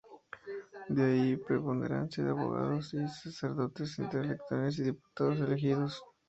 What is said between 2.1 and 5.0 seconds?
de abogados y sacerdotes entre los electores y